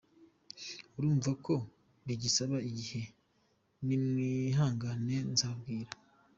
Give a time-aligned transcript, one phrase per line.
[0.97, 1.53] Urumva ko
[2.05, 3.01] bigisaba igihe
[3.85, 5.91] nimwihangane nzababwira.